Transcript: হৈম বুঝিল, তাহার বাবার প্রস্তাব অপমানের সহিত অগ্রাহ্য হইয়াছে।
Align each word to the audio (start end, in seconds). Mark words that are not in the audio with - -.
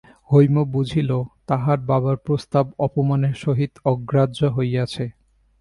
হৈম 0.29 0.55
বুঝিল, 0.71 1.11
তাহার 1.47 1.79
বাবার 1.87 2.17
প্রস্তাব 2.17 2.65
অপমানের 2.79 3.35
সহিত 3.35 3.71
অগ্রাহ্য 3.85 4.39
হইয়াছে। 4.55 5.05